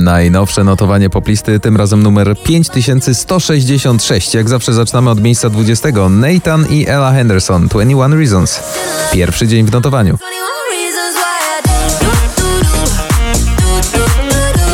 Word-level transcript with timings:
Najnowsze 0.00 0.64
notowanie 0.64 1.10
poplisty, 1.10 1.60
tym 1.60 1.76
razem 1.76 2.02
numer 2.02 2.36
5166. 2.44 4.34
Jak 4.34 4.48
zawsze 4.48 4.72
zaczynamy 4.72 5.10
od 5.10 5.20
miejsca 5.20 5.50
20. 5.50 5.88
Nathan 6.10 6.66
i 6.70 6.88
Ella 6.88 7.12
Henderson, 7.12 7.68
21 7.68 8.18
Reasons. 8.18 8.60
Pierwszy 9.12 9.48
dzień 9.48 9.66
w 9.66 9.72
notowaniu. 9.72 10.16
21 10.16 10.40
reasons 10.72 11.16
why 11.16 11.40
I 11.50 11.62
do, 11.62 11.76
do, 12.00 12.12
do, 12.36 12.50
do. 12.72 14.66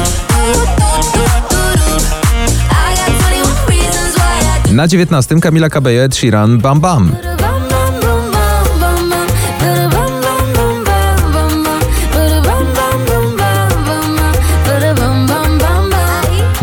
I 2.70 2.94
got 2.96 3.12
21 3.20 3.68
reasons 3.68 4.14
why 4.16 4.70
I 4.70 4.74
Na 4.74 4.88
19. 4.88 5.40
Kamila 5.40 5.70
Cabello, 5.70 6.02
Ed 6.04 6.16
Sheeran, 6.16 6.58
Bam 6.58 6.80
Bam. 6.80 7.25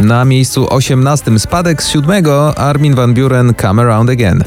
Na 0.04 0.26
miejscu 0.26 0.68
18. 0.70 1.40
Spadek 1.40 1.84
z 1.84 1.88
7. 1.88 2.26
Armin 2.56 2.96
van 2.96 3.14
Buren, 3.14 3.54
Come 3.62 3.82
Around 3.82 4.10
Again. 4.10 4.44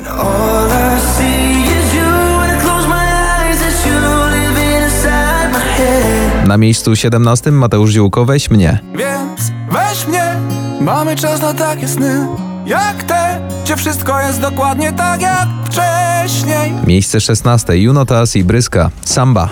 Na 6.47 6.57
miejscu 6.57 6.97
17. 6.97 7.53
Mateusz 7.53 7.91
Ziółko, 7.91 8.25
Weź 8.25 8.51
mnie. 8.51 8.79
Więc 8.95 9.53
weź 9.71 10.07
mnie, 10.09 10.37
mamy 10.81 11.17
czas 11.17 11.41
na 11.41 11.55
takie 11.55 11.89
sny 11.89 12.27
Jak 12.67 13.05
te, 13.05 13.41
gdzie 13.65 13.77
wszystko 13.77 14.21
jest 14.21 14.41
dokładnie 14.41 14.93
tak 14.93 15.21
jak 15.21 15.49
wcześniej 15.65 16.73
Miejsce 16.87 17.21
16. 17.21 17.79
Junotas 17.79 18.37
i 18.37 18.45
Bryska, 18.45 18.91
Samba. 19.05 19.49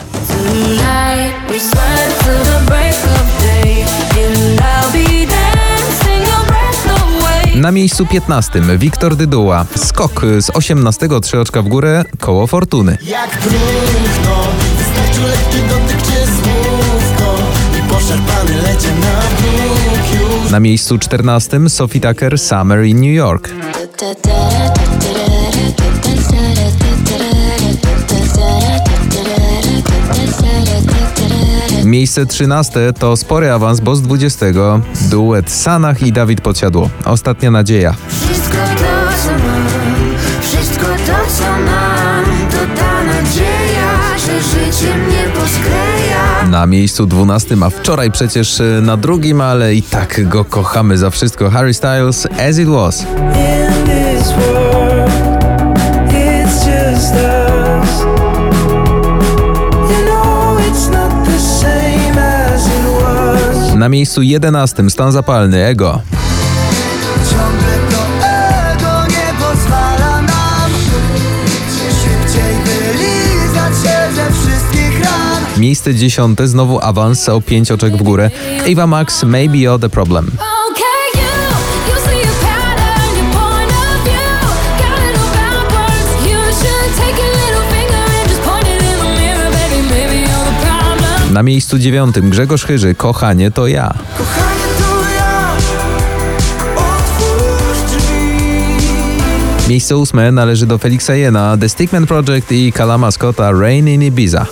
Na 7.65 7.73
miejscu 7.73 8.07
15. 8.07 8.61
Wiktor 8.79 9.17
Dyduła, 9.17 9.65
Skok 9.77 10.23
z 10.39 10.51
18. 10.51 11.09
Trzy 11.23 11.41
oczka 11.41 11.63
w 11.63 11.69
górę, 11.69 12.05
Koło 12.21 12.47
Fortuny. 12.47 12.99
Jak 13.03 13.31
wystarczył 14.79 15.25
lekki 15.25 15.69
dotyk 15.69 16.03
czy 16.03 16.27
słówko 16.27 17.37
I 17.79 17.89
poszarpany 17.89 18.63
lecie 18.63 18.89
na 18.89 19.23
już 20.21 20.51
Na 20.51 20.61
miejscu 20.61 20.99
14. 20.99 21.69
Sophie 21.69 22.01
Tucker, 22.01 22.39
Summer 22.39 22.85
in 22.85 22.97
New 22.97 23.15
York. 23.15 23.51
Miejsce 31.95 32.27
13 32.27 32.93
to 32.99 33.17
spory 33.17 33.51
awans, 33.51 33.81
bo 33.81 33.97
z 33.97 34.03
20 34.03 34.47
duet 35.11 35.51
Sanach 35.51 36.03
i 36.03 36.13
Dawid 36.13 36.41
Podsiadło. 36.41 36.91
Ostatnia 37.05 37.51
nadzieja. 37.51 37.95
Wszystko 38.09 38.57
to, 38.57 39.13
co 39.23 39.31
mam, 39.31 39.67
wszystko 40.43 40.87
to, 40.87 41.33
co 41.39 41.45
mam, 41.45 42.25
to 42.51 42.81
ta 42.81 43.05
nadzieja, 43.05 44.19
że 44.19 44.43
życie 44.43 44.95
mnie 44.97 45.25
poskleja. 45.35 46.49
Na 46.51 46.67
miejscu 46.67 47.07
12, 47.07 47.57
a 47.63 47.71
wczoraj 47.71 48.11
przecież 48.11 48.61
e, 48.61 48.65
na 48.83 48.97
drugim, 48.97 49.41
ale 49.41 49.75
i 49.75 49.83
tak 49.83 50.29
go 50.29 50.45
kochamy 50.45 50.99
za 50.99 51.11
wszystko. 51.11 51.51
Harry 51.51 51.75
Styles, 51.75 52.27
As 52.49 52.59
It 52.59 52.69
Was. 52.69 53.07
Na 63.85 63.89
miejscu 63.89 64.23
11, 64.23 64.91
stan 64.91 65.13
zapalny, 65.13 65.65
Ego. 65.65 66.01
Miejsce 75.57 75.95
10, 75.95 76.39
znowu 76.45 76.81
awans 76.81 77.29
o 77.29 77.41
5 77.41 77.71
oczek 77.71 77.97
w 77.97 78.03
górę. 78.03 78.31
Ava 78.73 78.87
Max, 78.87 79.23
Maybe 79.25 79.57
You're 79.57 79.81
the 79.81 79.89
Problem. 79.89 80.31
Na 91.35 91.43
miejscu 91.43 91.79
9, 91.79 92.21
Grzegorz 92.21 92.65
Chyży, 92.65 92.95
Kochanie 92.95 93.51
to 93.51 93.67
ja. 93.67 93.95
Miejsce 99.69 99.97
8 99.97 100.35
należy 100.35 100.67
do 100.67 100.79
Felixa 100.79 101.15
Jena, 101.15 101.57
The 101.61 101.69
Stickman 101.69 102.07
Project 102.07 102.53
i 102.53 102.73
Kalama 102.73 103.11
Scotta, 103.11 103.53
Rain 103.53 103.89
in 103.89 104.03
Ibiza. 104.03 104.47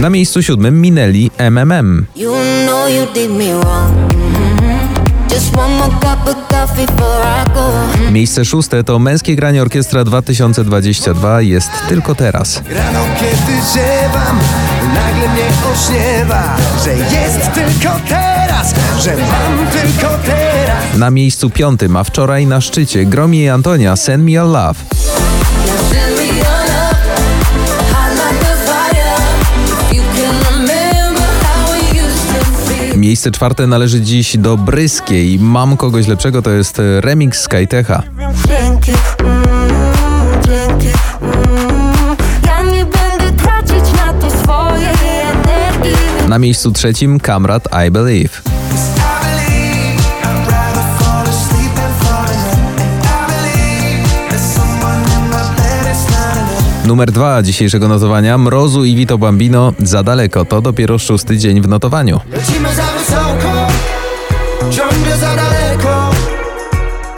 Na 0.00 0.10
miejscu 0.10 0.42
7 0.42 0.80
minęli 0.80 1.30
MMM. 1.50 2.06
You 2.16 2.32
know 2.66 2.88
you 2.88 4.03
Miejsce 8.10 8.44
6 8.44 8.68
to 8.86 8.98
Męskie 8.98 9.36
Granie 9.36 9.62
Orkiestra 9.62 10.04
2022 10.04 11.40
jest 11.40 11.70
tylko 11.88 12.14
teraz. 12.14 12.62
Rano 12.70 13.00
kiedy 13.20 13.52
ziewam, 13.74 14.38
nagle 14.94 15.28
mnie 15.28 15.48
ośniewa 15.72 16.56
Że 16.84 16.94
jest 16.94 17.52
tylko 17.54 18.00
teraz, 18.08 18.74
że 19.02 19.16
mam 19.16 19.66
tylko 19.66 20.14
teraz 20.24 20.96
Na 20.96 21.10
miejscu 21.10 21.50
5, 21.50 21.80
a 21.96 22.04
wczoraj 22.04 22.46
na 22.46 22.60
szczycie 22.60 23.04
Gromi 23.04 23.38
i 23.40 23.48
Antonia 23.48 23.96
Send 23.96 24.24
Me 24.24 24.30
Your 24.30 24.46
Love. 24.46 25.03
Miejsce 33.04 33.30
czwarte 33.30 33.66
należy 33.66 34.00
dziś 34.00 34.36
do 34.36 34.56
Bryskiej. 34.56 35.38
Mam 35.38 35.76
kogoś 35.76 36.06
lepszego, 36.06 36.42
to 36.42 36.50
jest 36.50 36.80
remix 37.00 37.40
Skytecha. 37.40 38.02
Na 46.28 46.38
miejscu 46.38 46.72
trzecim 46.72 47.20
Kamrat. 47.20 47.68
I 47.86 47.90
believe 47.90 48.53
Numer 56.84 57.12
dwa 57.12 57.42
dzisiejszego 57.42 57.88
notowania 57.88 58.38
Mrozu 58.38 58.84
i 58.84 58.96
Vito 58.96 59.18
Bambino 59.18 59.72
za 59.78 60.02
daleko. 60.02 60.44
To 60.44 60.60
dopiero 60.60 60.98
szósty 60.98 61.38
dzień 61.38 61.60
w 61.60 61.68
notowaniu. 61.68 62.20
Lecimy 62.32 62.74
za 62.74 62.82
wysoko, 62.82 63.66
ciągle 64.70 65.18
za 65.18 65.36
daleko 65.36 66.10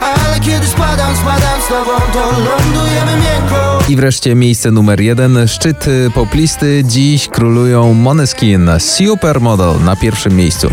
Ale 0.01 0.39
kiedy 0.39 0.67
spadam, 0.67 1.15
spadam 1.15 1.61
z 1.65 1.67
tobą, 1.67 1.91
to 2.13 2.19
lądujemy 2.31 3.11
miękko 3.11 3.79
I 3.89 3.95
wreszcie 3.95 4.35
miejsce 4.35 4.71
numer 4.71 5.01
jeden. 5.01 5.47
Szczyt 5.47 5.85
poplisty. 6.13 6.83
Dziś 6.85 7.27
królują 7.27 7.93
Moneskin. 7.93 8.69
Supermodel 8.79 9.73
na 9.85 9.95
pierwszym 9.95 10.35
miejscu. 10.35 10.69